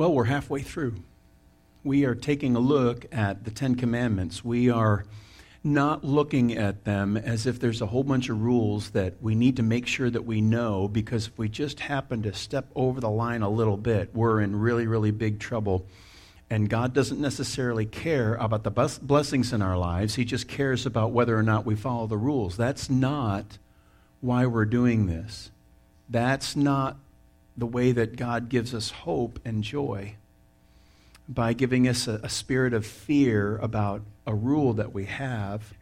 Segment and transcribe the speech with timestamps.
[0.00, 0.94] Well, we're halfway through.
[1.84, 4.42] We are taking a look at the Ten Commandments.
[4.42, 5.04] We are
[5.62, 9.56] not looking at them as if there's a whole bunch of rules that we need
[9.56, 13.10] to make sure that we know, because if we just happen to step over the
[13.10, 15.84] line a little bit, we're in really, really big trouble.
[16.48, 21.12] And God doesn't necessarily care about the blessings in our lives, He just cares about
[21.12, 22.56] whether or not we follow the rules.
[22.56, 23.58] That's not
[24.22, 25.50] why we're doing this.
[26.08, 26.96] That's not
[27.56, 30.14] the way that God gives us hope and joy
[31.28, 35.74] by giving us a, a, spirit of fear about a rule that we have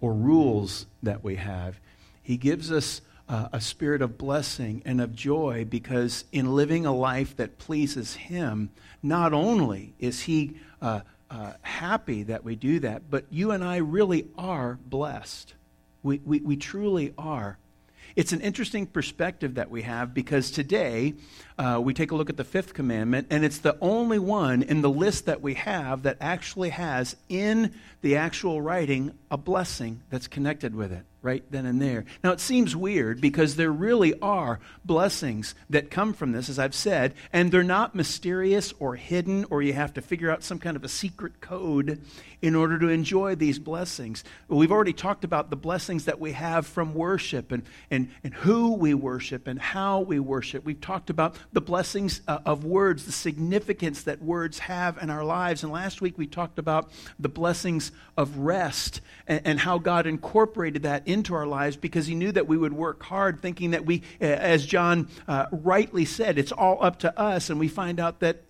[0.00, 1.80] or rules that we have.
[2.22, 6.94] He gives us uh, a spirit of blessing and of joy because in living a
[6.94, 8.70] life that pleases Him,
[9.02, 11.00] not only is He uh,
[11.30, 15.54] uh, happy that we do that, but you and I really are blessed.
[16.02, 17.58] We, we, we truly are.
[18.16, 21.12] It's an interesting perspective that we have because today
[21.58, 24.80] uh, we take a look at the fifth commandment, and it's the only one in
[24.80, 30.28] the list that we have that actually has in the actual writing a blessing that's
[30.28, 32.04] connected with it right then and there.
[32.22, 36.74] Now, it seems weird because there really are blessings that come from this, as I've
[36.74, 40.76] said, and they're not mysterious or hidden, or you have to figure out some kind
[40.76, 42.00] of a secret code
[42.42, 44.22] in order to enjoy these blessings.
[44.46, 48.74] We've already talked about the blessings that we have from worship and, and, and who
[48.74, 50.64] we worship and how we worship.
[50.64, 55.24] We've talked about the blessings uh, of words, the significance that words have in our
[55.24, 55.64] lives.
[55.64, 60.84] And last week we talked about the blessings of rest and, and how God incorporated
[60.84, 64.02] that into our lives because he knew that we would work hard, thinking that we,
[64.20, 68.42] as John uh, rightly said, it's all up to us, and we find out that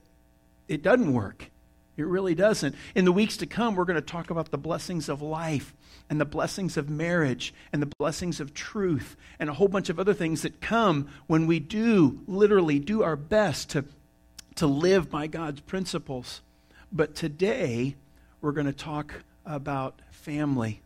[0.67, 1.51] it doesn't work.
[1.97, 2.75] It really doesn't.
[2.95, 5.75] In the weeks to come, we're going to talk about the blessings of life
[6.11, 9.99] and the blessings of marriage and the blessings of truth and a whole bunch of
[9.99, 13.85] other things that come when we do literally do our best to,
[14.57, 16.43] to live by God's principles.
[16.93, 17.95] But today,
[18.41, 20.83] we're going to talk about family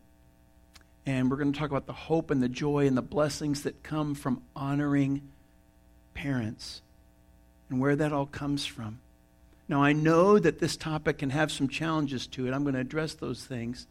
[1.07, 3.83] and we're going to talk about the hope and the joy and the blessings that
[3.83, 5.23] come from honoring
[6.15, 6.83] parents
[7.69, 8.99] and where that all comes from.
[9.69, 12.53] Now, I know that this topic can have some challenges to it.
[12.53, 13.87] I'm going to address those things.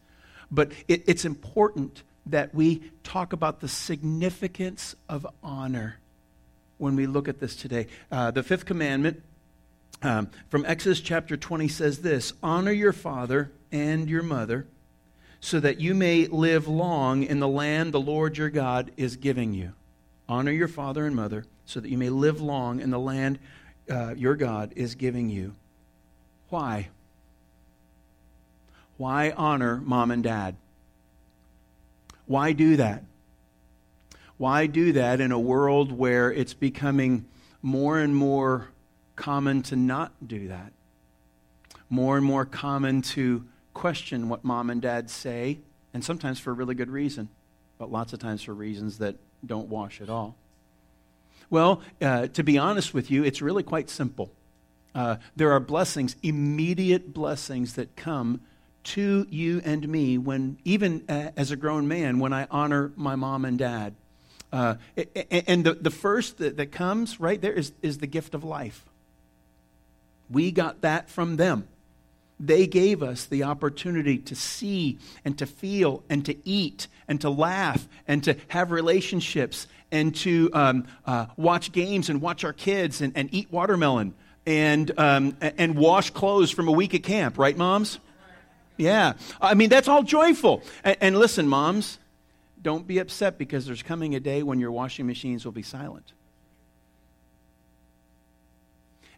[0.50, 5.98] But it, it's important that we talk about the significance of honor
[6.76, 7.86] when we look at this today.
[8.12, 9.22] Uh, the fifth commandment
[10.02, 14.66] um, from Exodus chapter 20 says this Honor your father and your mother
[15.40, 19.54] so that you may live long in the land the Lord your God is giving
[19.54, 19.72] you.
[20.28, 23.38] Honor your father and mother so that you may live long in the land
[23.90, 25.54] uh, your God is giving you.
[26.50, 26.88] Why?
[28.96, 30.56] Why honor mom and dad?
[32.26, 33.02] Why do that?
[34.36, 37.26] Why do that in a world where it's becoming
[37.62, 38.70] more and more
[39.16, 40.72] common to not do that?
[41.88, 43.44] More and more common to
[43.74, 45.58] question what mom and dad say,
[45.94, 47.28] and sometimes for a really good reason,
[47.78, 50.36] but lots of times for reasons that don't wash at all.
[51.48, 54.30] Well, uh, to be honest with you, it's really quite simple.
[54.94, 58.40] Uh, there are blessings, immediate blessings that come
[58.82, 63.16] to you and me when, even uh, as a grown man, when I honor my
[63.16, 63.94] mom and dad.
[64.52, 64.76] Uh,
[65.30, 68.84] and the, the first that, that comes right there is, is the gift of life.
[70.28, 71.68] We got that from them.
[72.42, 77.28] They gave us the opportunity to see and to feel and to eat and to
[77.28, 83.02] laugh and to have relationships and to um, uh, watch games and watch our kids
[83.02, 84.14] and, and eat watermelon
[84.46, 88.00] and, um, and wash clothes from a week at camp, right, moms?
[88.78, 89.12] Yeah.
[89.38, 90.62] I mean, that's all joyful.
[90.82, 91.98] And, and listen, moms,
[92.62, 96.14] don't be upset because there's coming a day when your washing machines will be silent.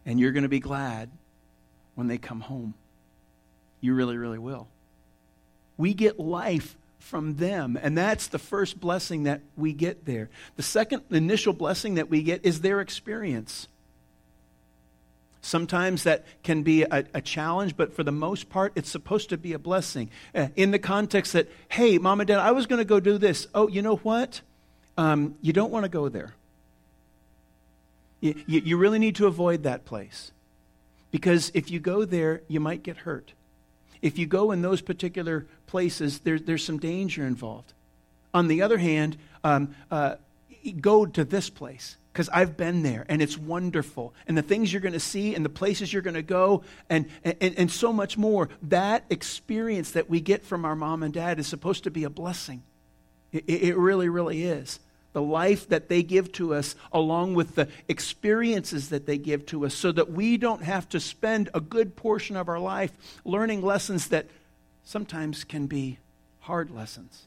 [0.05, 1.09] And you're going to be glad
[1.95, 2.73] when they come home.
[3.83, 4.69] You really, really will.
[5.75, 10.29] We get life from them, and that's the first blessing that we get there.
[10.55, 13.67] The second initial blessing that we get is their experience.
[15.41, 19.37] Sometimes that can be a, a, challenge, but for the most part, it's supposed to
[19.37, 20.09] be a blessing.
[20.33, 23.17] Uh, in the context that, hey, mom and dad, I was going to go do
[23.17, 23.47] this.
[23.53, 24.39] Oh, you know what?
[24.97, 26.33] Um, you don't want to go there.
[28.21, 30.31] You, you, you really need to avoid that place.
[31.11, 33.33] Because if you go there, you might get hurt
[34.03, 37.73] if you go in those particular places, there, there's some danger involved.
[38.33, 40.15] On the other hand, um, uh,
[40.81, 44.13] go to this place because I've been there and it's wonderful.
[44.27, 47.07] And the things you're going to see and the places you're going to go and,
[47.23, 48.49] and, and so much more.
[48.63, 52.09] That experience that we get from our mom and dad is supposed to be a
[52.09, 52.61] blessing.
[53.31, 54.79] It, it really, really is.
[55.13, 59.65] The life that they give to us, along with the experiences that they give to
[59.65, 62.91] us, so that we don't have to spend a good portion of our life
[63.23, 64.25] learning lessons that
[64.83, 65.97] sometimes can be
[66.41, 67.23] hard lessons.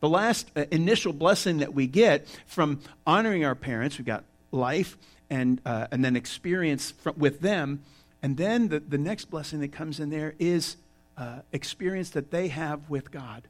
[0.00, 4.96] The last uh, initial blessing that we get from honoring our parents, we've got life
[5.30, 7.82] and, uh, and then experience from, with them.
[8.22, 10.76] And then the, the next blessing that comes in there is
[11.16, 13.42] uh, experience that they have with God.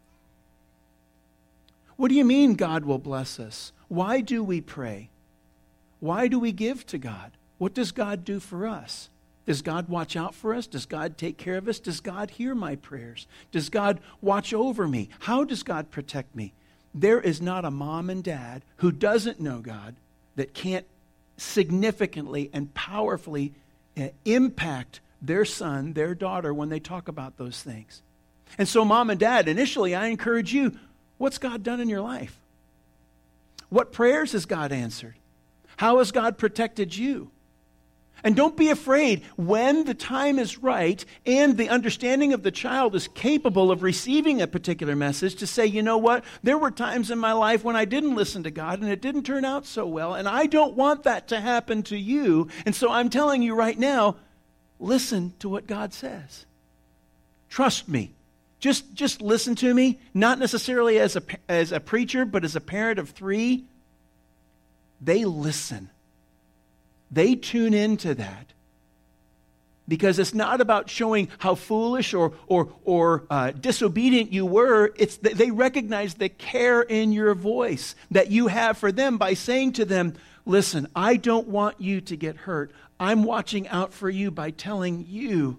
[1.96, 3.72] What do you mean God will bless us?
[3.88, 5.10] Why do we pray?
[6.00, 7.32] Why do we give to God?
[7.58, 9.08] What does God do for us?
[9.46, 10.66] Does God watch out for us?
[10.66, 11.80] Does God take care of us?
[11.80, 13.26] Does God hear my prayers?
[13.50, 15.08] Does God watch over me?
[15.20, 16.52] How does God protect me?
[16.94, 19.96] There is not a mom and dad who doesn't know God
[20.36, 20.86] that can't
[21.36, 23.52] significantly and powerfully
[23.96, 28.02] uh, impact their son, their daughter, when they talk about those things.
[28.58, 30.78] And so, mom and dad, initially, I encourage you
[31.22, 32.36] what's God done in your life?
[33.69, 35.14] What prayers has God answered?
[35.76, 37.30] How has God protected you?
[38.24, 42.96] And don't be afraid when the time is right and the understanding of the child
[42.96, 47.08] is capable of receiving a particular message to say, you know what, there were times
[47.08, 49.86] in my life when I didn't listen to God and it didn't turn out so
[49.86, 52.48] well, and I don't want that to happen to you.
[52.66, 54.16] And so I'm telling you right now,
[54.80, 56.46] listen to what God says.
[57.48, 58.12] Trust me.
[58.62, 62.61] Just, just listen to me, not necessarily as a, as a preacher, but as a
[62.61, 63.64] parent of three.
[65.03, 65.91] They listen
[67.12, 68.55] they tune into that
[69.87, 74.93] because it's not about showing how foolish or, or, or uh, disobedient you were.
[74.97, 79.73] It's they recognize the care in your voice that you have for them by saying
[79.75, 80.14] to them,
[80.44, 82.73] Listen, I don't want you to get hurt.
[82.99, 85.59] I'm watching out for you by telling you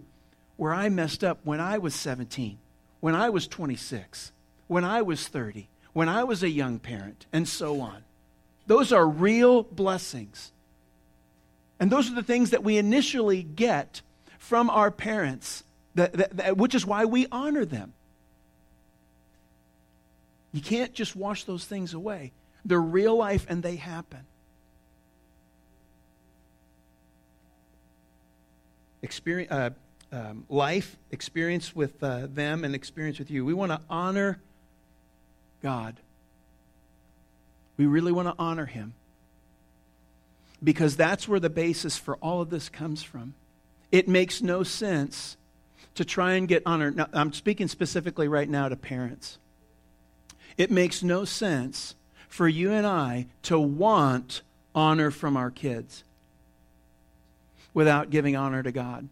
[0.58, 2.58] where I messed up when I was 17,
[3.04, 4.32] when I was 26,
[4.68, 8.06] when I was 30, when I was a young parent, and so on.
[8.66, 10.54] Those are real blessings.
[11.82, 14.02] And those are the things that we initially get
[14.38, 15.66] from our parents,
[15.96, 17.92] that, that, that, which is why we honor them.
[20.54, 22.32] You can't just wash those things away.
[22.64, 24.22] They're real life and they happen.
[29.02, 29.72] Experience, uh,
[30.14, 33.44] um, life, experience with uh, them, and experience with you.
[33.44, 34.40] We want to honor
[35.62, 35.96] God.
[37.78, 38.94] We really want to honor Him
[40.64, 43.34] because that's where the basis for all of this comes from.
[43.92, 45.36] It makes no sense
[45.96, 46.92] to try and get honor.
[46.92, 49.40] Now, I'm speaking specifically right now to parents.
[50.58, 51.96] It makes no sense
[52.30, 54.42] for you and I to want
[54.76, 56.04] honor from our kids
[57.74, 59.10] without giving honor to God.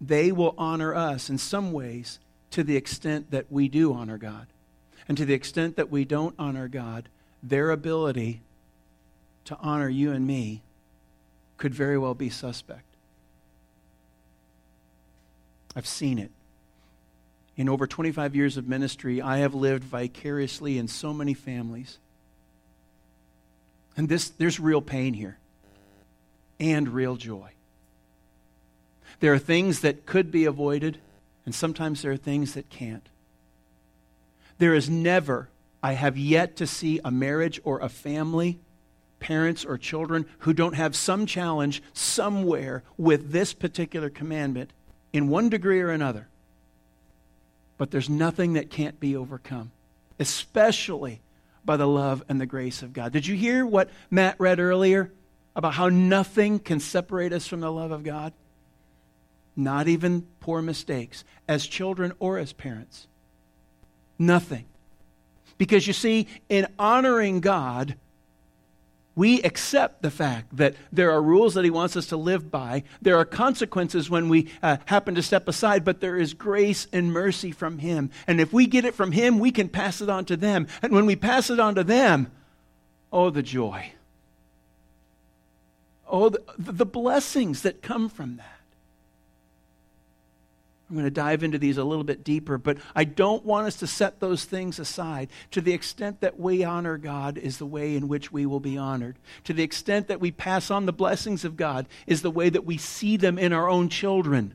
[0.00, 2.18] They will honor us in some ways
[2.50, 4.46] to the extent that we do honor God.
[5.08, 7.08] And to the extent that we don't honor God,
[7.42, 8.42] their ability
[9.46, 10.62] to honor you and me
[11.56, 12.84] could very well be suspect.
[15.74, 16.30] I've seen it.
[17.56, 21.98] In over 25 years of ministry, I have lived vicariously in so many families.
[23.96, 25.38] And this, there's real pain here
[26.58, 27.50] and real joy.
[29.20, 30.98] There are things that could be avoided,
[31.44, 33.08] and sometimes there are things that can't.
[34.58, 35.48] There is never,
[35.82, 38.58] I have yet to see a marriage or a family
[39.20, 44.72] parents or children who don't have some challenge somewhere with this particular commandment
[45.12, 46.28] in one degree or another.
[47.78, 49.70] But there's nothing that can't be overcome,
[50.18, 51.20] especially
[51.64, 53.12] by the love and the grace of God.
[53.12, 55.12] Did you hear what Matt read earlier
[55.54, 58.32] about how nothing can separate us from the love of God?
[59.56, 63.06] Not even poor mistakes, as children or as parents.
[64.18, 64.66] Nothing.
[65.58, 67.96] Because you see, in honoring God,
[69.14, 72.84] we accept the fact that there are rules that He wants us to live by.
[73.02, 77.12] There are consequences when we uh, happen to step aside, but there is grace and
[77.12, 78.10] mercy from Him.
[78.26, 80.68] And if we get it from Him, we can pass it on to them.
[80.80, 82.30] And when we pass it on to them,
[83.12, 83.92] oh, the joy.
[86.08, 88.59] Oh, the, the blessings that come from that.
[90.90, 93.76] I'm going to dive into these a little bit deeper, but I don't want us
[93.76, 95.28] to set those things aside.
[95.52, 98.76] To the extent that we honor God is the way in which we will be
[98.76, 99.16] honored.
[99.44, 102.66] To the extent that we pass on the blessings of God is the way that
[102.66, 104.52] we see them in our own children.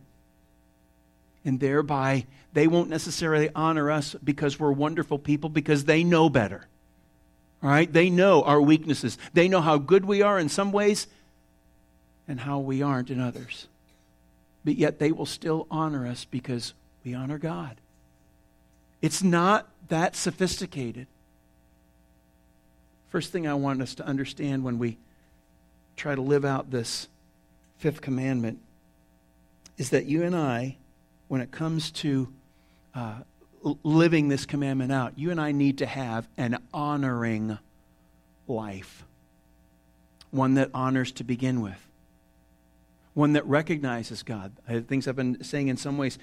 [1.46, 6.68] And thereby, they won't necessarily honor us because we're wonderful people, because they know better.
[7.64, 7.92] All right?
[7.92, 9.18] They know our weaknesses.
[9.32, 11.08] They know how good we are in some ways
[12.28, 13.68] and how we aren't in others
[14.66, 16.74] but yet they will still honor us because
[17.06, 17.78] we honor God.
[19.02, 21.06] It's not that sophisticated.
[23.10, 24.98] First thing I want us to understand when we
[25.96, 27.08] try to live out this
[27.78, 28.60] fifth commandment
[29.78, 30.78] is that you and I,
[31.28, 32.28] when it comes to
[32.96, 33.20] uh,
[33.84, 37.60] living this commandment out, you and I need to have an honoring
[38.48, 39.06] life,
[40.32, 41.86] one that honors to begin with
[43.16, 44.52] one that recognizes God.
[44.88, 46.20] Things I've been saying in some ways.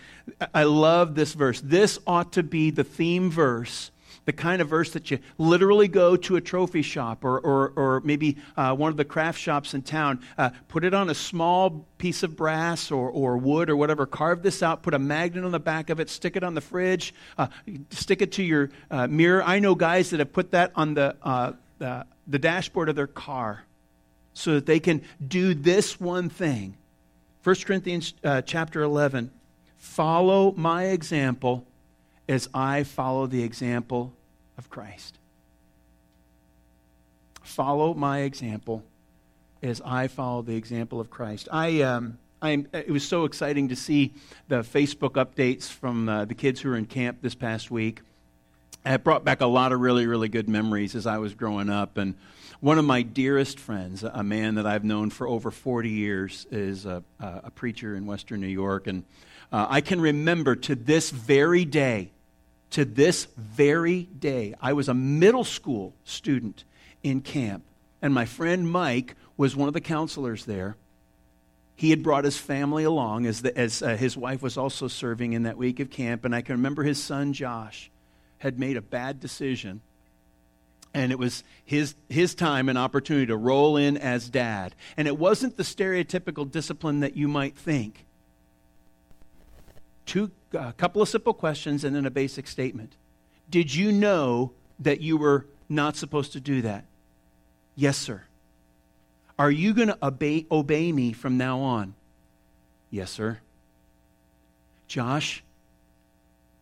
[0.54, 1.60] I love this verse.
[1.60, 3.90] This ought to be the theme verse,
[4.26, 8.00] the kind of verse that you literally go to a trophy shop or, or, or
[8.04, 11.86] maybe uh, one of the craft shops in town, uh, put it on a small
[11.96, 15.50] piece of brass or, or wood or whatever, carve this out, put a magnet on
[15.50, 17.46] the back of it, stick it on the fridge, uh,
[17.88, 19.42] stick it to your uh, mirror.
[19.42, 23.06] I know guys that have put that on the, uh, the, the dashboard of their
[23.06, 23.64] car
[24.34, 26.76] so that they can do this one thing
[27.44, 29.30] 1 Corinthians uh, chapter 11
[29.76, 31.66] follow my example
[32.28, 34.12] as I follow the example
[34.56, 35.18] of Christ.
[37.42, 38.84] Follow my example
[39.60, 41.48] as I follow the example of Christ.
[41.50, 44.12] I, um, I'm, it was so exciting to see
[44.46, 48.02] the Facebook updates from uh, the kids who were in camp this past week.
[48.86, 51.96] It brought back a lot of really, really good memories as I was growing up.
[51.96, 52.14] And
[52.62, 56.86] one of my dearest friends, a man that I've known for over 40 years, is
[56.86, 58.86] a, a preacher in Western New York.
[58.86, 59.02] And
[59.50, 62.12] uh, I can remember to this very day,
[62.70, 66.62] to this very day, I was a middle school student
[67.02, 67.64] in camp.
[68.00, 70.76] And my friend Mike was one of the counselors there.
[71.74, 75.32] He had brought his family along as, the, as uh, his wife was also serving
[75.32, 76.24] in that week of camp.
[76.24, 77.90] And I can remember his son, Josh,
[78.38, 79.80] had made a bad decision
[80.94, 84.74] and it was his, his time and opportunity to roll in as dad.
[84.96, 88.04] And it wasn't the stereotypical discipline that you might think.
[90.04, 92.96] Two, a couple of simple questions and then a basic statement.
[93.48, 96.84] Did you know that you were not supposed to do that?
[97.74, 98.24] Yes, sir.
[99.38, 101.94] Are you going to obey, obey me from now on?
[102.90, 103.38] Yes, sir.
[104.86, 105.42] Josh,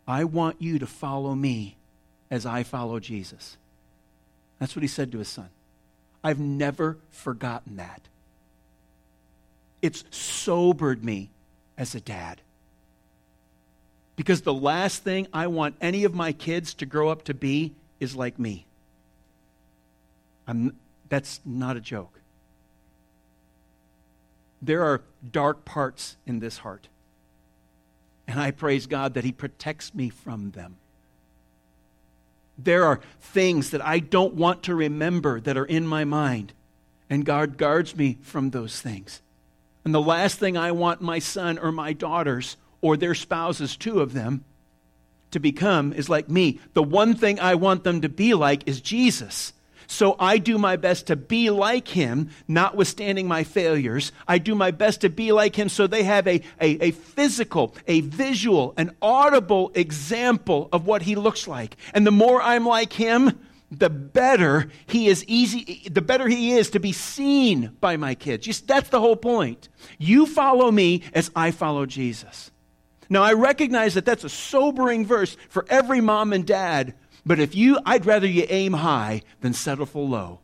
[0.06, 1.76] I want you to follow me
[2.30, 3.56] as I follow Jesus.
[4.60, 5.48] That's what he said to his son.
[6.22, 8.02] I've never forgotten that.
[9.82, 11.30] It's sobered me
[11.76, 12.42] as a dad.
[14.16, 17.74] Because the last thing I want any of my kids to grow up to be
[17.98, 18.66] is like me.
[20.46, 20.76] I'm,
[21.08, 22.20] that's not a joke.
[24.60, 25.00] There are
[25.30, 26.88] dark parts in this heart.
[28.28, 30.76] And I praise God that He protects me from them.
[32.64, 36.52] There are things that I don't want to remember that are in my mind,
[37.08, 39.20] and God guards me from those things.
[39.84, 44.00] And the last thing I want my son or my daughters or their spouses, two
[44.00, 44.44] of them,
[45.30, 46.60] to become is like me.
[46.74, 49.52] The one thing I want them to be like is Jesus.
[49.90, 54.12] So I do my best to be like him, notwithstanding my failures.
[54.28, 57.74] I do my best to be like him so they have a, a, a, physical,
[57.88, 61.76] a visual, an audible example of what he looks like.
[61.92, 63.40] And the more I'm like him,
[63.72, 68.60] the better he is easy the better he is to be seen by my kids.
[68.60, 69.68] That's the whole point.
[69.98, 72.52] You follow me as I follow Jesus.
[73.08, 77.54] Now I recognize that that's a sobering verse for every mom and dad but if
[77.54, 80.40] you, I'd rather you aim high than settle for low.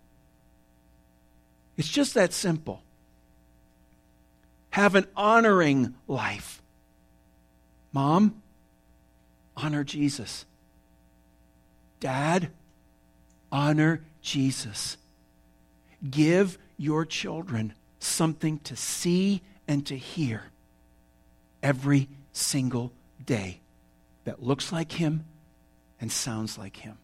[1.77, 2.83] It's just that simple.
[4.71, 6.63] Have an honoring life.
[7.93, 8.43] Mom,
[9.57, 10.45] honor Jesus.
[12.01, 12.51] Dad,
[13.51, 14.99] honor Jesus.
[16.09, 20.45] Give your children something to see and to hear
[21.63, 22.93] every single
[23.25, 23.61] day
[24.25, 25.25] that looks like Him
[26.01, 26.99] and sounds like Him.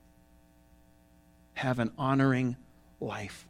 [1.55, 2.57] Have an honoring
[3.01, 3.47] life.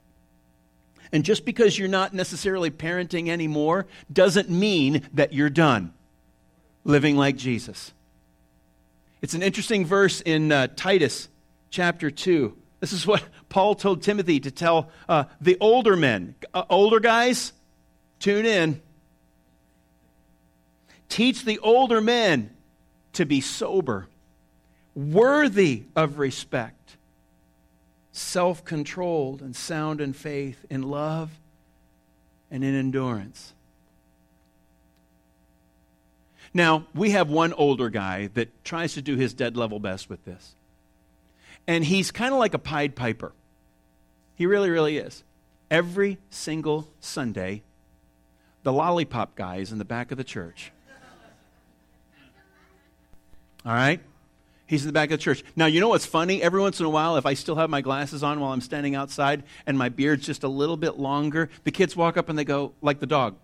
[1.12, 5.92] And just because you're not necessarily parenting anymore doesn't mean that you're done
[6.84, 7.92] living like Jesus.
[9.20, 11.28] It's an interesting verse in uh, Titus
[11.70, 12.56] chapter 2.
[12.80, 16.34] This is what Paul told Timothy to tell uh, the older men.
[16.54, 17.52] Uh, older guys,
[18.18, 18.80] tune in.
[21.08, 22.50] Teach the older men
[23.12, 24.08] to be sober
[24.94, 26.96] worthy of respect,
[28.12, 31.30] self controlled and sound in faith, in love
[32.50, 33.54] and in endurance.
[36.54, 40.24] Now, we have one older guy that tries to do his dead level best with
[40.24, 40.54] this.
[41.66, 43.32] And he's kind of like a Pied Piper.
[44.34, 45.24] He really, really is.
[45.70, 47.62] Every single Sunday,
[48.64, 50.72] the lollipop guy is in the back of the church.
[53.64, 54.00] All right?
[54.72, 55.44] He's in the back of the church.
[55.54, 56.40] Now, you know what's funny?
[56.40, 58.94] Every once in a while, if I still have my glasses on while I'm standing
[58.94, 62.44] outside and my beard's just a little bit longer, the kids walk up and they
[62.46, 63.36] go, like the dog.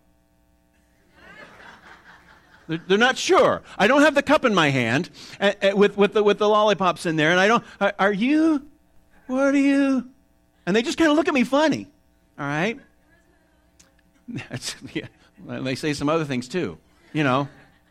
[2.67, 3.63] They're, not sure.
[3.77, 6.49] I don't have the cup in my hand uh, uh, with, with, the, with the
[6.49, 8.67] lollipops in there, and I don't, are, are you?
[9.27, 10.09] What are you?
[10.65, 11.89] And they just kind of look at me funny,
[12.39, 12.81] all right?
[14.95, 15.09] yeah,
[15.47, 16.79] And they say some other things too,
[17.13, 17.51] you know.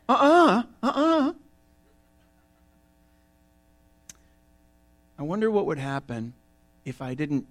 [0.10, 1.34] Uh uh-uh, uh, uh uh.
[5.20, 6.34] I wonder what would happen
[6.86, 7.48] if I didn't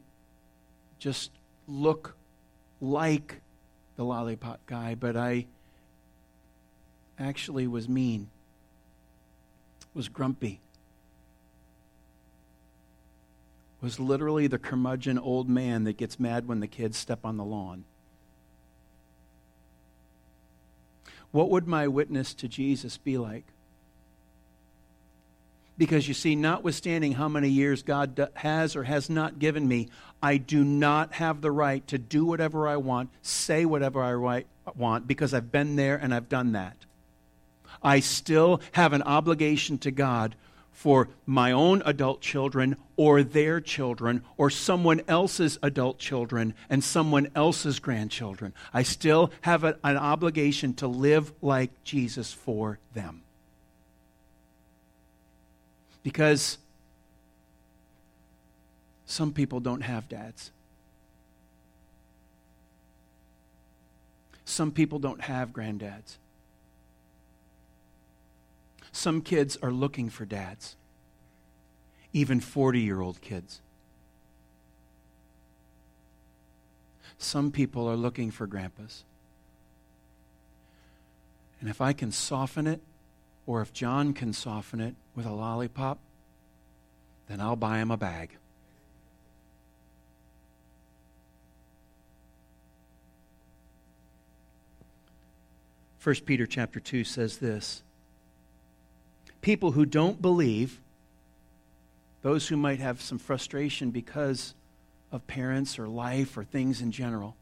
[0.99, 1.31] just
[1.67, 2.17] look
[2.81, 3.41] like
[3.97, 5.47] the lollipop guy, but I
[7.19, 8.29] actually was mean,
[9.95, 10.61] was grumpy,
[13.81, 17.45] was literally the curmudgeon old man that gets mad when the kids step on the
[17.45, 17.85] lawn.
[21.31, 23.45] What would my witness to Jesus be like?
[25.79, 29.89] Because you see, notwithstanding how many years God has or has not given me,
[30.23, 35.07] I do not have the right to do whatever I want, say whatever I want,
[35.07, 36.77] because I've been there and I've done that.
[37.83, 40.35] I still have an obligation to God
[40.73, 47.29] for my own adult children or their children or someone else's adult children and someone
[47.35, 48.53] else's grandchildren.
[48.75, 53.23] I still have a, an obligation to live like Jesus for them.
[56.07, 56.59] Because
[59.07, 60.53] some people don't have dads.
[64.45, 66.19] Some people don't have granddads.
[68.93, 70.77] Some kids are looking for dads,
[72.13, 73.61] even 40 year old kids.
[77.19, 79.03] Some people are looking for grandpas.
[81.61, 82.81] And if I can soften it,
[83.47, 85.99] or if John can soften it with a lollipop,
[87.29, 88.37] then I'll buy him a bag.
[95.99, 97.83] First Peter chapter 2 says this.
[99.41, 100.81] People who don't believe,
[102.23, 104.55] those who might have some frustration because
[105.11, 107.37] of parents or life or things in general,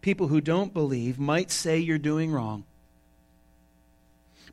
[0.00, 2.64] people who don't believe might say you're doing wrong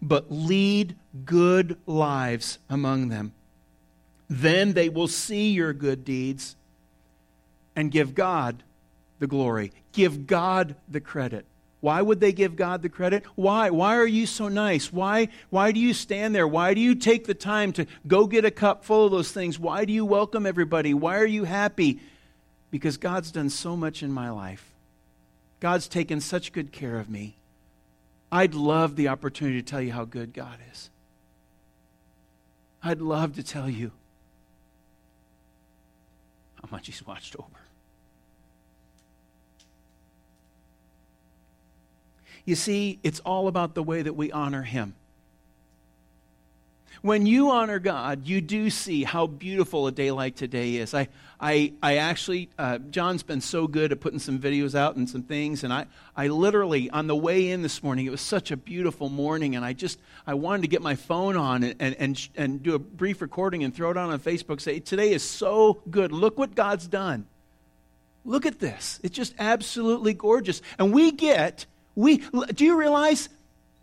[0.04, 3.34] but lead good lives among them.
[4.30, 6.56] Then they will see your good deeds
[7.76, 8.64] and give God
[9.20, 11.46] the glory, give God the credit.
[11.80, 13.26] Why would they give God the credit?
[13.36, 13.70] Why?
[13.70, 14.94] Why are you so nice?
[14.94, 16.48] Why, why do you stand there?
[16.48, 19.60] Why do you take the time to go get a cup full of those things?
[19.60, 20.94] Why do you welcome everybody?
[20.94, 22.00] Why are you happy?
[22.72, 24.72] Because God's done so much in my life.
[25.60, 27.36] God's taken such good care of me.
[28.34, 30.90] I'd love the opportunity to tell you how good God is.
[32.82, 33.92] I'd love to tell you
[36.56, 37.60] how much He's watched over.
[42.44, 44.96] You see, it's all about the way that we honor Him.
[47.04, 50.94] When you honor God, you do see how beautiful a day like today is.
[50.94, 55.10] I, I, I actually, uh, John's been so good at putting some videos out and
[55.10, 58.52] some things, and I, I literally, on the way in this morning, it was such
[58.52, 61.96] a beautiful morning, and I just, I wanted to get my phone on and, and,
[62.00, 65.24] and, and do a brief recording and throw it out on Facebook, say, today is
[65.24, 66.14] so good.
[66.14, 67.26] Look what God's done.
[68.24, 69.02] Look at this.
[69.04, 70.62] It's just absolutely gorgeous.
[70.80, 72.20] And we get, we,
[72.54, 73.28] do you realize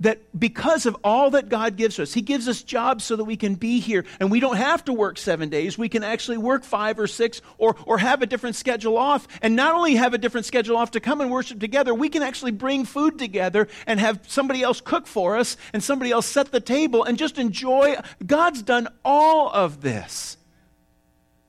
[0.00, 3.36] that because of all that God gives us, He gives us jobs so that we
[3.36, 5.76] can be here and we don't have to work seven days.
[5.76, 9.28] We can actually work five or six or, or have a different schedule off.
[9.42, 12.22] And not only have a different schedule off to come and worship together, we can
[12.22, 16.50] actually bring food together and have somebody else cook for us and somebody else set
[16.50, 17.96] the table and just enjoy.
[18.26, 20.38] God's done all of this.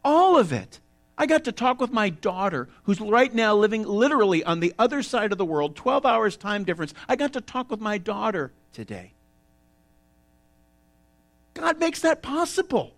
[0.03, 0.80] All of it.
[1.21, 5.03] I got to talk with my daughter, who's right now living literally on the other
[5.03, 6.95] side of the world, 12 hours time difference.
[7.07, 9.13] I got to talk with my daughter today.
[11.53, 12.95] God makes that possible.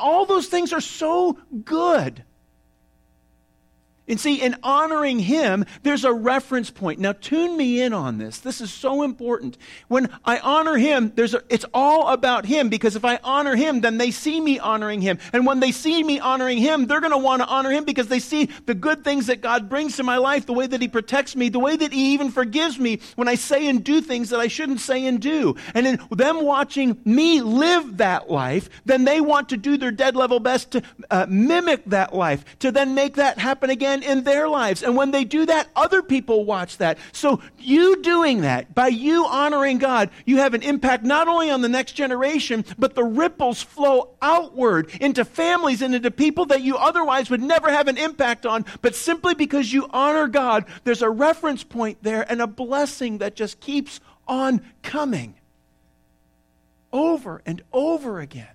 [0.00, 2.24] All those things are so good.
[4.08, 6.98] And see, in honoring him, there's a reference point.
[6.98, 8.38] Now, tune me in on this.
[8.38, 9.58] This is so important.
[9.88, 13.82] When I honor him, there's a, it's all about him because if I honor him,
[13.82, 15.18] then they see me honoring him.
[15.32, 18.08] And when they see me honoring him, they're going to want to honor him because
[18.08, 20.88] they see the good things that God brings to my life, the way that he
[20.88, 24.30] protects me, the way that he even forgives me when I say and do things
[24.30, 25.56] that I shouldn't say and do.
[25.74, 30.16] And in them watching me live that life, then they want to do their dead
[30.16, 34.24] level best to uh, mimic that life, to then make that happen again again in
[34.24, 34.82] their lives.
[34.82, 36.98] And when they do that, other people watch that.
[37.12, 41.60] So you doing that, by you honoring God, you have an impact not only on
[41.62, 46.76] the next generation, but the ripples flow outward into families and into people that you
[46.76, 48.64] otherwise would never have an impact on.
[48.82, 53.36] But simply because you honor God, there's a reference point there and a blessing that
[53.36, 55.34] just keeps on coming
[56.92, 58.48] over and over again.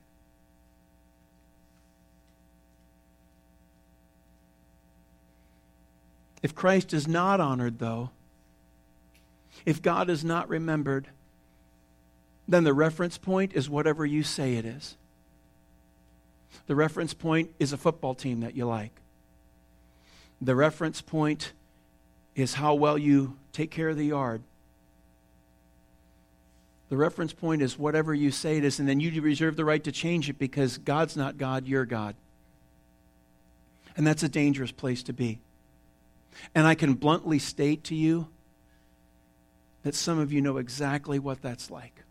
[6.44, 8.12] If Christ is not honored, though,
[9.66, 11.08] if God is not remembered,
[12.48, 14.98] then the reference point is whatever you say it is.
[16.68, 18.92] The reference point is a football team that you like.
[20.42, 21.54] The reference point
[22.36, 24.44] is how well you take care of the yard.
[26.90, 29.84] The reference point is whatever you say it is, and then you reserve the right
[29.84, 32.16] to change it because God's not God, you're God.
[33.96, 35.40] And that's a dangerous place to be.
[36.54, 38.28] And I can bluntly state to you
[39.84, 42.04] that some of you know exactly what that's like.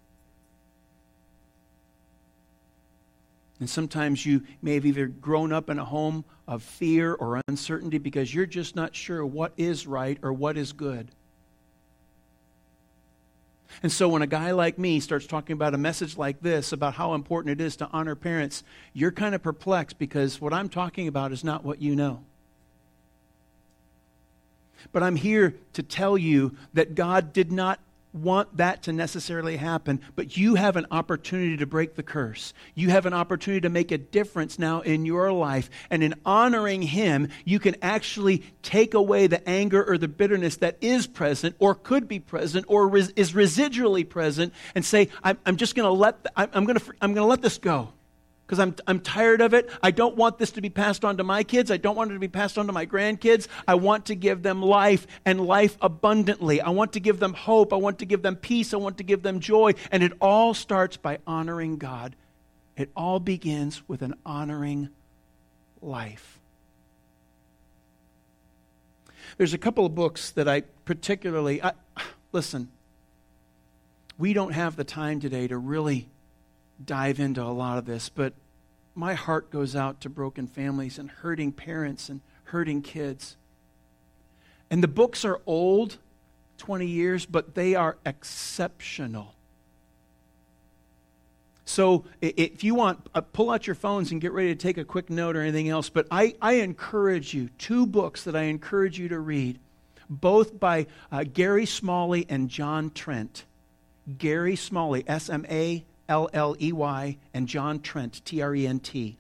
[3.60, 7.98] And sometimes you may have either grown up in a home of fear or uncertainty
[7.98, 11.08] because you're just not sure what is right or what is good.
[13.82, 16.94] And so when a guy like me starts talking about a message like this, about
[16.94, 21.08] how important it is to honor parents, you're kind of perplexed because what I'm talking
[21.08, 22.24] about is not what you know.
[24.90, 27.78] But I'm here to tell you that God did not
[28.12, 32.52] want that to necessarily happen, but you have an opportunity to break the curse.
[32.74, 35.70] You have an opportunity to make a difference now in your life.
[35.90, 40.76] And in honoring Him, you can actually take away the anger or the bitterness that
[40.80, 45.56] is present or could be present or res- is residually present and say, I'm, I'm
[45.56, 47.92] just going to let, th- I'm, I'm going to, I'm going to let this go
[48.52, 49.70] because I'm, I'm tired of it.
[49.82, 51.70] I don't want this to be passed on to my kids.
[51.70, 53.48] I don't want it to be passed on to my grandkids.
[53.66, 56.60] I want to give them life and life abundantly.
[56.60, 57.72] I want to give them hope.
[57.72, 58.74] I want to give them peace.
[58.74, 59.72] I want to give them joy.
[59.90, 62.14] And it all starts by honoring God.
[62.76, 64.90] It all begins with an honoring
[65.80, 66.38] life.
[69.38, 71.72] There's a couple of books that I particularly, I,
[72.32, 72.68] listen,
[74.18, 76.10] we don't have the time today to really
[76.84, 78.34] dive into a lot of this, but
[78.94, 83.36] my heart goes out to broken families and hurting parents and hurting kids.
[84.70, 85.98] And the books are old,
[86.58, 89.34] 20 years, but they are exceptional.
[91.64, 94.84] So if you want, uh, pull out your phones and get ready to take a
[94.84, 95.88] quick note or anything else.
[95.88, 99.58] But I, I encourage you, two books that I encourage you to read,
[100.10, 103.44] both by uh, Gary Smalley and John Trent.
[104.18, 108.66] Gary Smalley, S M A L L E Y, and John Trent, T R E
[108.66, 109.16] N T.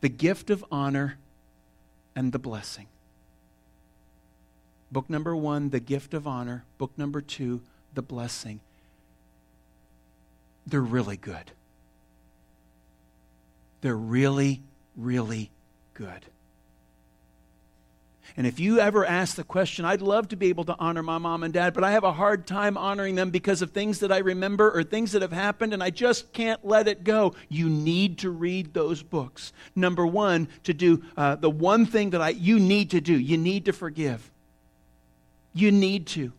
[0.00, 1.16] The gift of honor
[2.16, 2.88] and the blessing.
[4.90, 6.64] Book number one, The Gift of Honor.
[6.76, 7.60] Book number two,
[7.94, 8.58] The Blessing.
[10.66, 11.52] They're really good.
[13.80, 14.62] They're really,
[14.96, 15.52] really
[15.94, 16.26] good.
[18.36, 21.18] And if you ever ask the question, I'd love to be able to honor my
[21.18, 24.12] mom and dad, but I have a hard time honoring them because of things that
[24.12, 27.34] I remember or things that have happened, and I just can't let it go.
[27.48, 29.52] You need to read those books.
[29.74, 33.36] Number one, to do uh, the one thing that I, you need to do, you
[33.36, 34.30] need to forgive.
[35.54, 36.32] You need to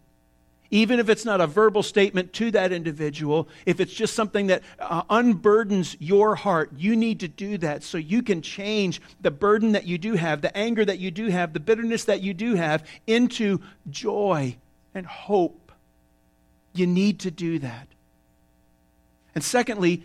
[0.69, 4.63] even if it's not a verbal statement to that individual, if it's just something that
[4.80, 9.71] uh, unburdens your heart, you need to do that so you can change the burden
[9.73, 12.56] that you do have, the anger that you do have, the bitterness that you do
[12.56, 14.56] have into joy
[14.93, 15.71] and hope.
[16.73, 17.88] You need to do that.
[19.34, 20.03] And secondly,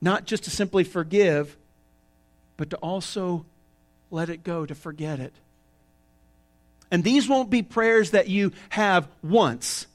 [0.00, 1.56] not just to simply forgive,
[2.56, 3.44] but to also
[4.10, 5.34] let it go, to forget it.
[6.90, 9.86] And these won't be prayers that you have once.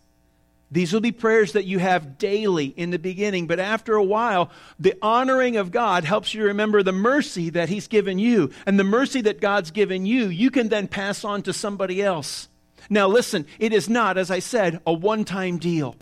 [0.76, 4.52] These will be prayers that you have daily in the beginning, but after a while,
[4.78, 8.52] the honoring of God helps you remember the mercy that He's given you.
[8.66, 12.50] And the mercy that God's given you, you can then pass on to somebody else.
[12.90, 15.96] Now, listen, it is not, as I said, a one time deal.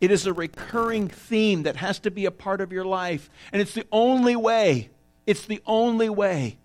[0.00, 3.28] It is a recurring theme that has to be a part of your life.
[3.52, 4.88] And it's the only way,
[5.26, 6.56] it's the only way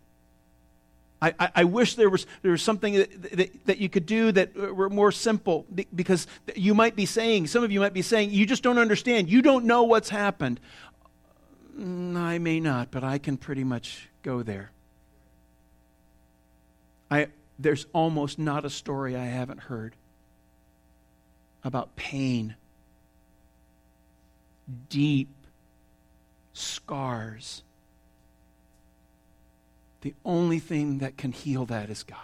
[1.21, 4.32] I, I, I, wish there was, there was something that, that, that, you could do
[4.32, 8.32] that were more simple because you might be saying, some of you might be saying,
[8.32, 9.29] you just don't understand.
[9.29, 10.62] You don't know what's happened.
[11.77, 14.71] Mm, I may not, but I can pretty much go there.
[17.12, 17.27] I,
[17.58, 19.95] there's almost not a story I haven't heard
[21.63, 22.55] about pain,
[24.89, 25.29] deep
[26.53, 27.63] scars
[30.01, 32.17] the only thing that can heal that is God.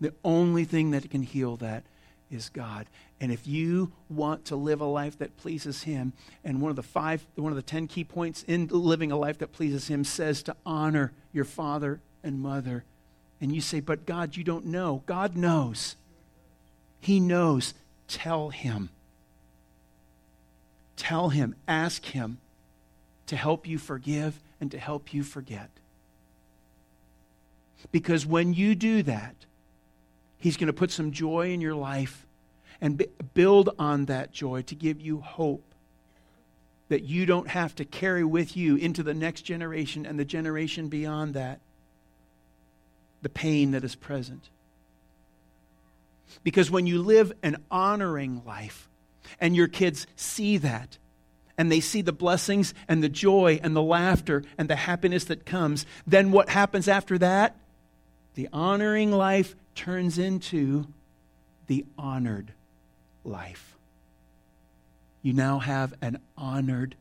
[0.00, 1.84] The only thing that can heal that
[2.30, 2.86] is God.
[3.20, 6.12] And if you want to live a life that pleases Him,
[6.44, 9.38] and one of the five, one of the ten key points in living a life
[9.38, 12.84] that pleases Him says to honor your father and mother.
[13.40, 15.02] And you say, But God, you don't know.
[15.06, 15.96] God knows.
[17.00, 17.72] He knows.
[18.08, 18.90] Tell Him.
[20.96, 21.54] Tell Him.
[21.66, 22.38] Ask Him
[23.26, 25.70] to help you forgive and to help you forget.
[27.92, 29.34] Because when you do that,
[30.38, 32.26] He's going to put some joy in your life
[32.80, 35.64] and build on that joy to give you hope
[36.88, 40.88] that you don't have to carry with you into the next generation and the generation
[40.88, 41.60] beyond that
[43.22, 44.50] the pain that is present.
[46.44, 48.88] Because when you live an honoring life
[49.40, 50.98] and your kids see that,
[51.58, 55.46] and they see the blessings and the joy and the laughter and the happiness that
[55.46, 57.56] comes, then what happens after that?
[58.36, 60.86] The honoring life turns into
[61.66, 62.52] the honored
[63.24, 63.76] life.
[65.22, 66.94] You now have an honored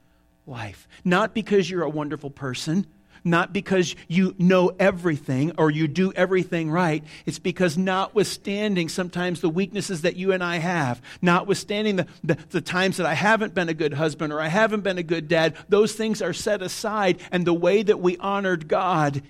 [0.48, 0.88] life.
[1.04, 2.88] Not because you're a wonderful person,
[3.26, 7.04] not because you know everything or you do everything right.
[7.26, 12.62] It's because, notwithstanding sometimes the weaknesses that you and I have, notwithstanding the, the, the,
[12.62, 15.56] times that I haven't been a good husband or I haven't been a good dad,
[15.68, 17.20] those things are set aside.
[17.32, 19.22] And the way that we honored God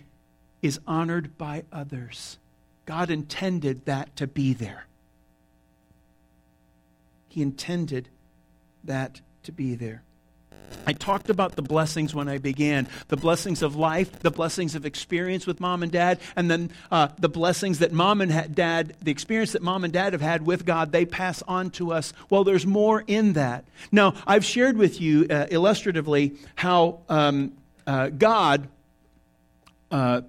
[0.66, 2.38] is honored by others.
[2.86, 4.86] God intended that to be there.
[7.28, 8.10] He intended
[8.84, 10.02] that to be there.
[10.88, 14.86] I talked about the blessings when I began the blessings of life, the blessings of
[14.86, 19.12] experience with mom and dad, and then uh, the blessings that mom and dad, the
[19.12, 22.14] experience that mom and dad have had with God, they pass on to us.
[22.30, 23.66] Well, there's more in that.
[23.92, 27.54] Now, I've shared with you uh, illustratively how um,
[27.86, 28.68] uh, God,
[29.92, 30.22] uh,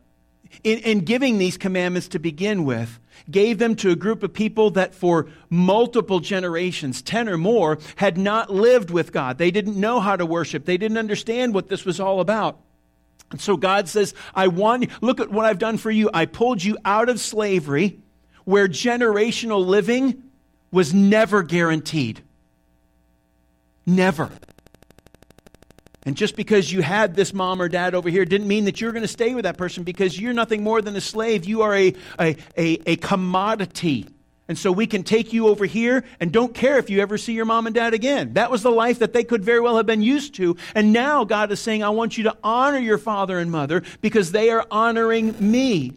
[0.62, 2.98] in, in giving these commandments to begin with,
[3.30, 8.18] gave them to a group of people that for multiple generations, 10 or more, had
[8.18, 9.38] not lived with God.
[9.38, 12.60] They didn't know how to worship, they didn't understand what this was all about.
[13.30, 16.10] And so God says, I want, look at what I've done for you.
[16.14, 17.98] I pulled you out of slavery
[18.44, 20.22] where generational living
[20.70, 22.22] was never guaranteed.
[23.84, 24.30] Never.
[26.06, 28.92] And just because you had this mom or dad over here didn't mean that you're
[28.92, 31.44] going to stay with that person because you're nothing more than a slave.
[31.44, 34.06] You are a, a, a, a, commodity.
[34.46, 37.32] And so we can take you over here and don't care if you ever see
[37.32, 38.34] your mom and dad again.
[38.34, 40.56] That was the life that they could very well have been used to.
[40.76, 44.30] And now God is saying, I want you to honor your father and mother because
[44.30, 45.94] they are honoring me.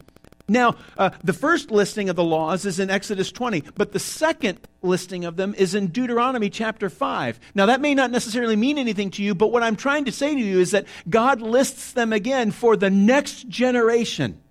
[0.49, 4.59] Now, uh, the first listing of the laws is in Exodus 20, but the second
[4.81, 7.39] listing of them is in Deuteronomy chapter 5.
[7.55, 10.33] Now, that may not necessarily mean anything to you, but what I'm trying to say
[10.33, 14.41] to you is that God lists them again for the next generation.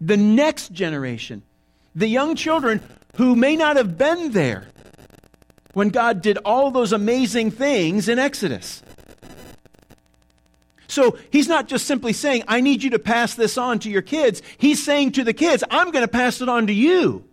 [0.00, 1.42] The next generation.
[1.94, 2.82] The young children
[3.16, 4.66] who may not have been there
[5.72, 8.82] when God did all those amazing things in Exodus.
[10.94, 14.02] So he's not just simply saying, I need you to pass this on to your
[14.02, 14.42] kids.
[14.58, 17.24] He's saying to the kids, I'm going to pass it on to you.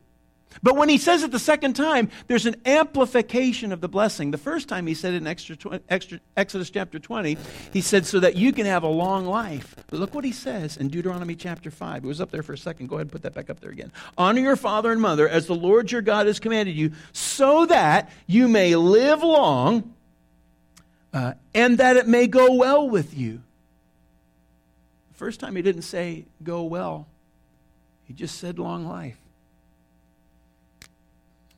[0.63, 4.31] But when he says it the second time, there's an amplification of the blessing.
[4.31, 7.37] The first time he said it in extra, extra, Exodus chapter 20,
[7.71, 9.75] he said, so that you can have a long life.
[9.87, 12.03] But look what he says in Deuteronomy chapter 5.
[12.03, 12.87] It was up there for a second.
[12.87, 13.91] Go ahead and put that back up there again.
[14.17, 18.09] Honor your father and mother as the Lord your God has commanded you, so that
[18.27, 19.93] you may live long
[21.13, 23.41] uh, and that it may go well with you.
[25.21, 27.05] First time he didn't say, go well,
[28.05, 29.19] he just said, long life.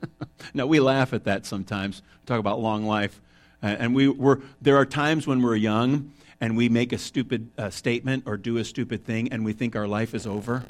[0.54, 3.22] now, we laugh at that sometimes, talk about long life.
[3.62, 7.70] and we, we're, there are times when we're young and we make a stupid uh,
[7.70, 10.66] statement or do a stupid thing and we think our life is over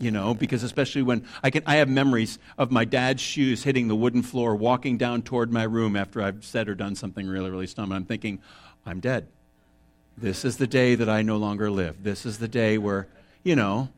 [0.00, 3.88] you know because especially when i can i have memories of my dad's shoes hitting
[3.88, 7.50] the wooden floor walking down toward my room after i've said or done something really
[7.50, 8.40] really dumb i'm thinking
[8.86, 9.26] i'm dead
[10.20, 12.02] this is the day that I no longer live.
[12.02, 13.06] This is the day where,
[13.42, 13.88] you know,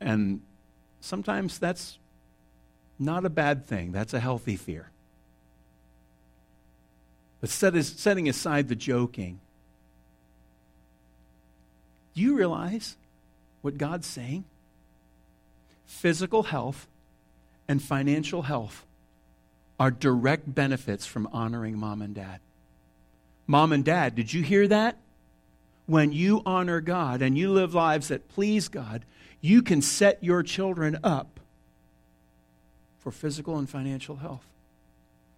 [0.00, 0.40] and
[1.00, 1.98] sometimes that's
[2.98, 3.92] not a bad thing.
[3.92, 4.90] That's a healthy fear.
[7.40, 9.40] But set is, setting aside the joking,
[12.14, 12.96] do you realize
[13.62, 14.44] what God's saying?
[15.86, 16.86] Physical health
[17.68, 18.84] and financial health
[19.78, 22.40] are direct benefits from honoring mom and dad.
[23.46, 24.96] Mom and dad, did you hear that?
[25.86, 29.04] When you honor God and you live lives that please God,
[29.40, 31.40] you can set your children up
[33.00, 34.46] for physical and financial health.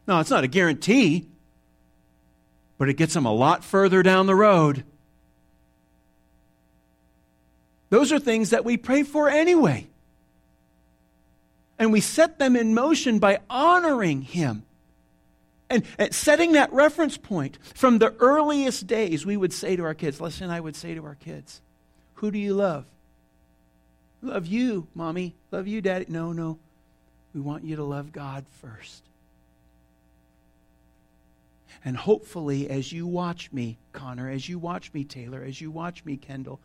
[0.06, 1.26] Now, it's not a guarantee,
[2.76, 4.84] but it gets them a lot further down the road.
[7.88, 9.86] Those are things that we pray for anyway.
[11.78, 14.64] And we set them in motion by honoring Him.
[15.70, 20.20] And, setting that reference point from the earliest days, we would say to our kids,
[20.20, 21.60] listen, I would say to our kids,
[22.14, 22.84] who do you love?
[24.22, 25.34] Love you, mommy.
[25.50, 26.06] Love you, daddy.
[26.08, 26.58] No, no.
[27.34, 29.02] We want you to love God first.
[31.84, 36.04] And hopefully, as you watch me, Connor, as you watch me, Taylor, as you watch
[36.04, 36.60] me, Kendall,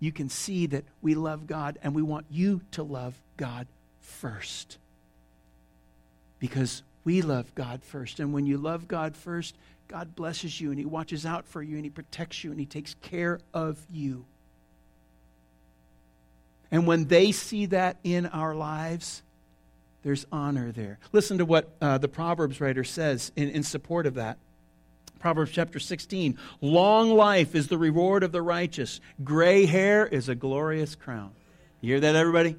[0.00, 3.66] you can see that we love God and we want you to love God
[4.00, 4.78] first.
[6.40, 8.20] Because we love God first.
[8.20, 9.56] And when you love God first,
[9.88, 12.66] God blesses you and He watches out for you and He protects you and He
[12.66, 14.24] takes care of you.
[16.70, 19.22] And when they see that in our lives,
[20.02, 20.98] there's honor there.
[21.12, 24.38] Listen to what uh, the Proverbs writer says in, in support of that.
[25.18, 30.34] Proverbs chapter 16 Long life is the reward of the righteous, gray hair is a
[30.34, 31.32] glorious crown.
[31.80, 32.56] You hear that, everybody?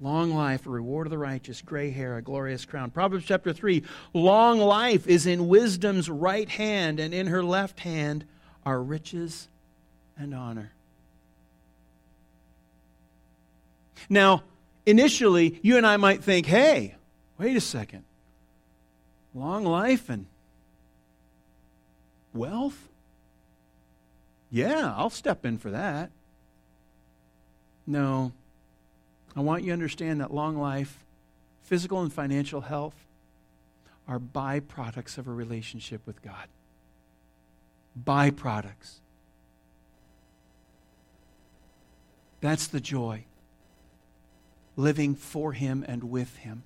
[0.00, 2.90] Long life, a reward of the righteous, gray hair, a glorious crown.
[2.90, 3.82] Proverbs chapter 3
[4.14, 8.24] Long life is in wisdom's right hand, and in her left hand
[8.64, 9.48] are riches
[10.16, 10.72] and honor.
[14.08, 14.44] Now,
[14.86, 16.94] initially, you and I might think, hey,
[17.36, 18.04] wait a second.
[19.34, 20.26] Long life and
[22.38, 22.88] Wealth?
[24.50, 26.10] Yeah, I'll step in for that.
[27.86, 28.32] No.
[29.38, 31.04] I want you to understand that long life,
[31.62, 33.06] physical and financial health,
[34.08, 36.48] are byproducts of a relationship with God.
[38.02, 38.98] Byproducts.
[42.40, 43.26] That's the joy.
[44.74, 46.64] Living for Him and with Him.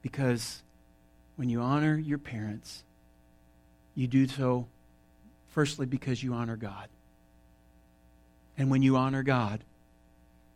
[0.00, 0.62] Because
[1.36, 2.82] when you honor your parents,
[3.94, 4.68] you do so
[5.48, 6.88] firstly because you honor God.
[8.56, 9.60] And when you honor God,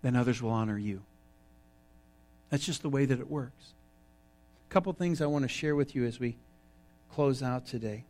[0.03, 1.03] then others will honor you.
[2.51, 3.73] That's just the way that it works.
[4.71, 6.37] A couple things I want to share with you as we
[7.13, 8.05] close out today.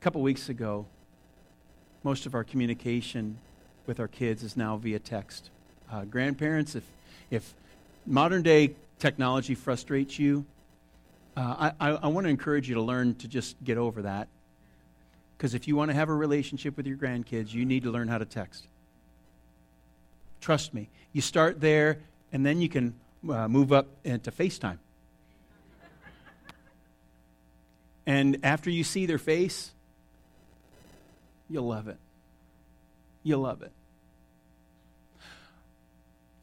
[0.00, 0.86] A couple weeks ago,
[2.02, 3.38] most of our communication
[3.86, 5.50] with our kids is now via text
[5.90, 6.84] uh, grandparents, if,
[7.30, 7.54] if
[8.06, 10.44] modern day technology frustrates you,
[11.36, 14.28] uh, I, I, want to encourage you to learn to just get over that.
[15.36, 18.08] Because if you want to have a relationship with your grandkids, you need to learn
[18.08, 18.66] how to text.
[20.40, 20.88] Trust me.
[21.12, 21.98] You start there,
[22.32, 22.94] and then you can
[23.28, 24.78] uh, move up into FaceTime.
[28.06, 29.72] and after you see their face,
[31.48, 31.98] you'll love it.
[33.22, 33.72] You'll love it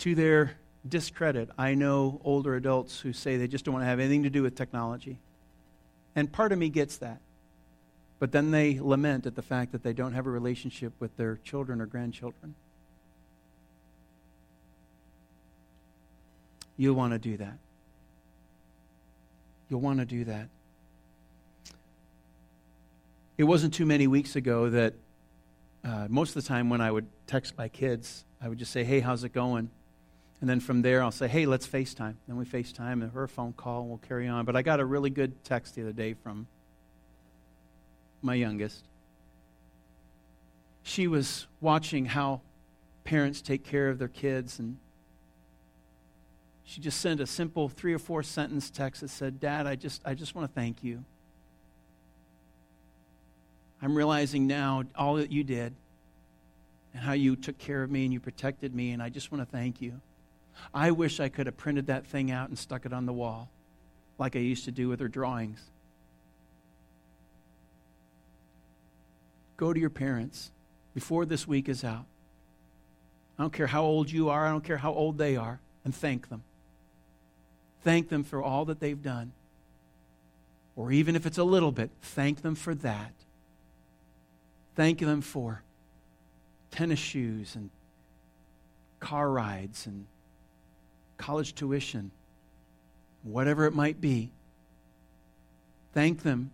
[0.02, 4.00] to their discredit, I know older adults who say they just don't want to have
[4.00, 5.20] anything to do with technology.
[6.16, 7.22] And part of me gets that.
[8.20, 11.38] But then they lament at the fact that they don't have a relationship with their
[11.38, 12.56] children or grandchildren.
[16.78, 17.58] You'll want to do that.
[19.70, 20.50] You'll want to do that.
[23.38, 24.94] It wasn't too many weeks ago that
[25.84, 28.84] uh, most of the time when I would text my kids, I would just say,
[28.84, 29.72] Hey, how's it going?
[30.42, 32.16] And then from there, I'll say, hey, let's FaceTime.
[32.28, 34.44] Then we FaceTime and her phone call, and we'll carry on.
[34.44, 36.48] But I got a really good text the other day from
[38.24, 38.84] my youngest.
[40.82, 42.42] She was watching how
[43.04, 44.78] parents take care of their kids, and
[46.64, 50.02] she just sent a simple three or four sentence text that said, Dad, I just,
[50.06, 51.06] I just want to thank you.
[53.80, 55.76] I'm realizing now all that you did
[56.94, 59.48] and how you took care of me and you protected me, and I just want
[59.48, 60.02] to thank you.
[60.74, 63.50] I wish I could have printed that thing out and stuck it on the wall
[64.18, 65.62] like I used to do with her drawings.
[69.58, 70.52] Go to your parents
[70.94, 72.06] before this week is out.
[73.38, 75.94] I don't care how old you are, I don't care how old they are, and
[75.94, 76.44] thank them.
[77.84, 79.32] Thank them for all that they've done.
[80.76, 83.14] Or even if it's a little bit, thank them for that.
[84.76, 85.64] Thank them for
[86.70, 87.70] tennis shoes and
[89.00, 90.06] car rides and
[91.22, 92.12] college tuition,
[93.22, 94.32] whatever it might be.
[95.94, 96.52] Thank them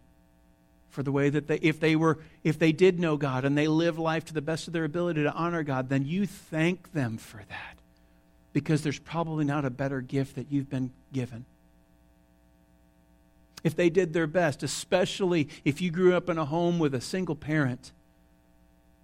[0.90, 3.68] for the way that they if they were if they did know God and they
[3.68, 7.18] live life to the best of their ability to honor God, then you thank them
[7.18, 7.78] for that.
[8.52, 11.46] Because there's probably not a better gift that you've been given.
[13.64, 17.02] If they did their best, especially if you grew up in a home with a
[17.02, 17.92] single parent,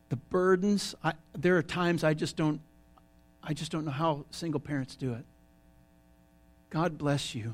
[0.09, 2.59] the burdens, I, there are times I just don't
[3.41, 5.25] I just don't know how single parents do it.
[6.73, 7.53] God bless you.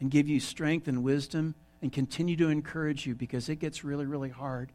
[0.00, 4.04] and give you strength and wisdom and continue to encourage you because it gets really,
[4.04, 4.72] really hard.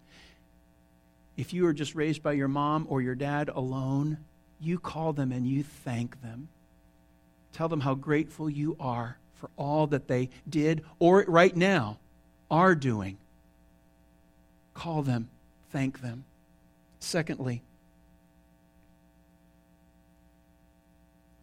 [1.35, 4.19] If you are just raised by your mom or your dad alone,
[4.61, 6.47] you call them and you thank them.
[7.51, 11.97] Tell them how grateful you are for all that they did or right now
[12.49, 13.17] are doing.
[14.73, 15.27] Call them,
[15.71, 16.23] thank them.
[16.99, 17.63] Secondly,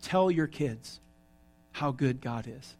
[0.00, 1.00] tell your kids
[1.74, 2.76] how good God is.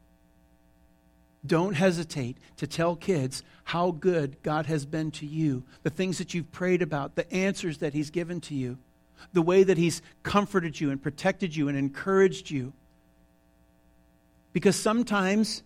[1.45, 6.32] Don't hesitate to tell kids how good God has been to you, the things that
[6.32, 8.78] you've prayed about, the answers that He's given to you,
[9.32, 12.72] the way that He's comforted you and protected you and encouraged you.
[14.53, 15.64] Because sometimes,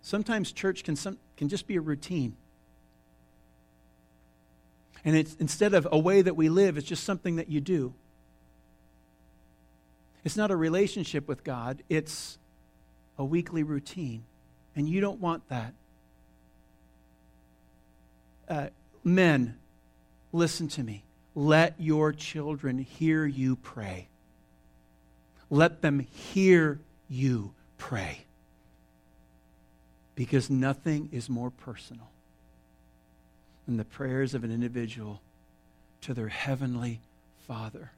[0.00, 2.36] sometimes church can, some, can just be a routine.
[5.04, 7.94] And it's, instead of a way that we live, it's just something that you do.
[10.26, 12.36] It's not a relationship with God, it's
[13.16, 14.24] a weekly routine.
[14.74, 15.72] And you don't want that.
[18.48, 18.66] Uh,
[19.04, 19.56] men,
[20.32, 21.04] listen to me.
[21.36, 24.08] Let your children hear you pray.
[25.48, 28.24] Let them hear you pray.
[30.16, 32.10] Because nothing is more personal
[33.64, 35.22] than the prayers of an individual
[36.00, 37.00] to their heavenly
[37.46, 37.92] Father.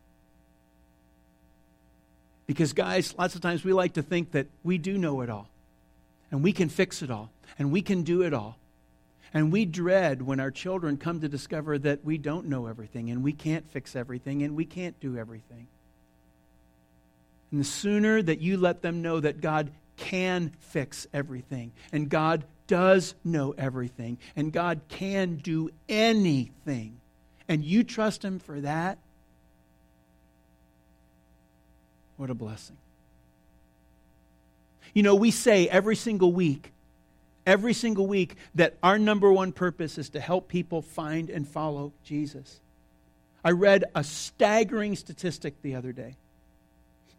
[2.48, 5.50] Because, guys, lots of times we like to think that we do know it all,
[6.30, 8.56] and we can fix it all, and we can do it all.
[9.34, 13.22] And we dread when our children come to discover that we don't know everything, and
[13.22, 15.68] we can't fix everything, and we can't do everything.
[17.50, 22.44] And the sooner that you let them know that God can fix everything, and God
[22.66, 26.98] does know everything, and God can do anything,
[27.46, 28.96] and you trust Him for that,
[32.18, 32.76] What a blessing.
[34.92, 36.72] You know, we say every single week,
[37.46, 41.92] every single week, that our number one purpose is to help people find and follow
[42.04, 42.60] Jesus.
[43.44, 46.16] I read a staggering statistic the other day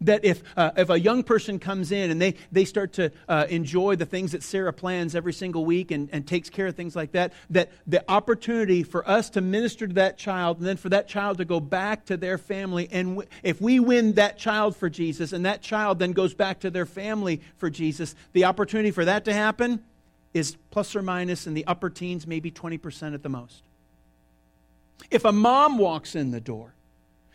[0.02, 3.46] that if, uh, if a young person comes in and they, they start to uh,
[3.50, 6.96] enjoy the things that Sarah plans every single week and, and takes care of things
[6.96, 10.88] like that, that the opportunity for us to minister to that child and then for
[10.88, 14.74] that child to go back to their family, and w- if we win that child
[14.74, 18.90] for Jesus and that child then goes back to their family for Jesus, the opportunity
[18.90, 19.84] for that to happen
[20.32, 23.64] is plus or minus in the upper teens, maybe 20% at the most.
[25.10, 26.74] If a mom walks in the door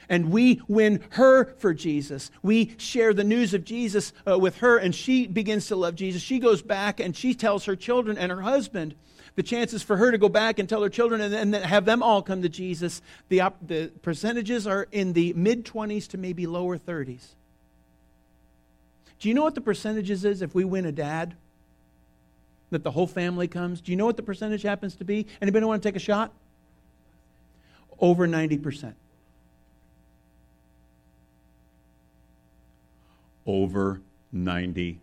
[0.10, 2.32] and we win her for Jesus.
[2.41, 6.22] We share the news of Jesus uh, with her, and she begins to love Jesus.
[6.22, 8.95] She goes back and she tells her children and her husband.
[9.36, 12.01] The chances for her to go back and tell her children and, and have them
[12.01, 16.47] all come to Jesus, the, op- the percentages are in the mid 20s to maybe
[16.47, 17.34] lower 30s.
[19.20, 21.36] Do you know what the percentages is if we win a dad?
[22.72, 23.82] That the whole family comes?
[23.82, 25.28] Do you know what the percentage happens to be?
[25.41, 26.32] Anybody want to take a shot?
[27.99, 28.93] Over 90%.
[33.46, 34.02] Over
[34.34, 34.98] 90%.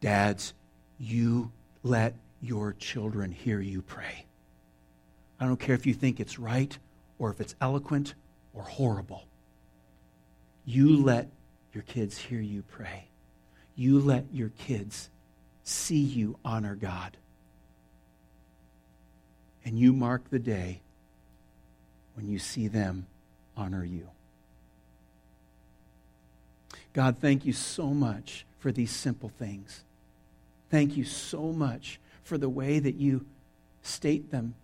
[0.00, 0.54] Dads,
[0.98, 1.50] you
[1.82, 4.24] let your children hear you pray.
[5.40, 6.76] I don't care if you think it's right
[7.18, 8.14] or if it's eloquent
[8.54, 9.26] or horrible.
[10.64, 11.28] You let
[11.72, 13.08] your kids hear you pray.
[13.74, 15.10] You let your kids
[15.62, 17.16] see you honor God.
[19.64, 20.80] And you mark the day
[22.14, 23.06] when you see them
[23.58, 24.08] honor you.
[26.92, 29.84] God, thank you so much for these simple things.
[30.70, 33.26] Thank you so much for the way that you
[33.82, 34.54] state them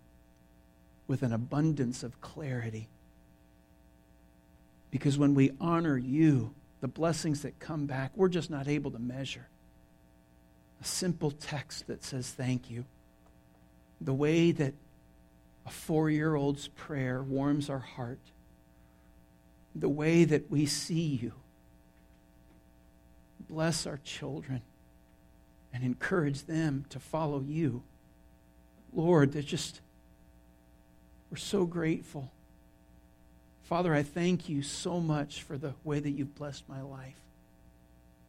[1.06, 2.88] with an abundance of clarity.
[4.90, 8.98] Because when we honor you, the blessings that come back, we're just not able to
[8.98, 9.48] measure.
[10.80, 12.84] A simple text that says thank you.
[14.00, 14.74] The way that
[15.66, 18.18] a four year old's prayer warms our heart
[19.74, 21.32] the way that we see you.
[23.48, 24.62] Bless our children
[25.72, 27.82] and encourage them to follow you.
[28.92, 29.80] Lord, they're just,
[31.30, 32.30] we're so grateful.
[33.64, 37.18] Father, I thank you so much for the way that you've blessed my life,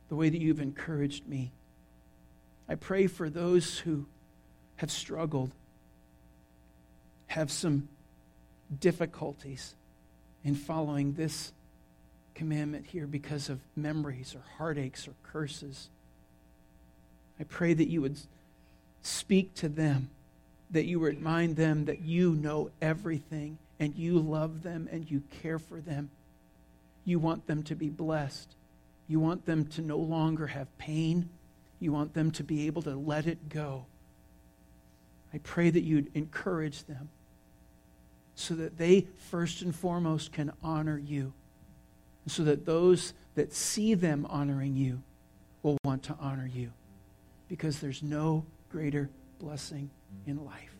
[0.10, 1.52] the way that you've encouraged me.
[2.68, 4.08] I pray for those who
[4.78, 5.52] have struggled,
[7.28, 7.90] have some
[8.80, 9.76] difficulties
[10.46, 11.52] in following this
[12.36, 15.90] commandment here because of memories or heartaches or curses.
[17.40, 18.18] I pray that you would
[19.02, 20.10] speak to them,
[20.70, 25.24] that you would remind them that you know everything and you love them and you
[25.42, 26.12] care for them.
[27.04, 28.56] You want them to be blessed.
[29.08, 31.30] You want them to no longer have pain.
[31.80, 33.86] You want them to be able to let it go.
[35.34, 37.10] I pray that you'd encourage them
[38.36, 41.34] so that they, first and foremost, can honor you.
[42.28, 45.02] So that those that see them honoring you
[45.64, 46.72] will want to honor you.
[47.48, 49.10] Because there's no greater
[49.40, 49.90] blessing
[50.26, 50.76] in life.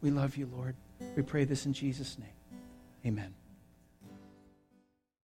[0.00, 0.74] We love you, Lord.
[1.16, 2.60] We pray this in Jesus' name.
[3.04, 3.34] Amen.